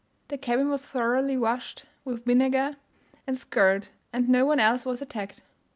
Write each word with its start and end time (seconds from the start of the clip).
The 0.29 0.37
cabin 0.39 0.69
was 0.71 0.83
thoroughly 0.83 1.37
washed 1.37 1.85
with 2.05 2.25
vinegar, 2.25 2.75
and 3.27 3.37
scoured, 3.37 3.89
and 4.11 4.27
no 4.27 4.47
one 4.47 4.59
else 4.59 4.83
was 4.83 4.99
attacked. 4.99 5.43